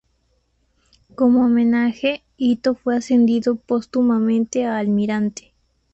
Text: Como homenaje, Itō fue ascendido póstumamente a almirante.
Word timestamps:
Como 1.13 1.45
homenaje, 1.45 2.23
Itō 2.39 2.75
fue 2.75 2.95
ascendido 2.97 3.53
póstumamente 3.57 4.65
a 4.65 4.79
almirante. 4.79 5.53